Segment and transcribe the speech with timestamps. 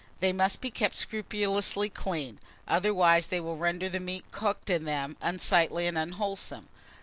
[0.19, 5.15] They must be kept scrupulously clean, otherwise they will render the meat cooked in them
[5.21, 6.69] unsightly and unwholesome.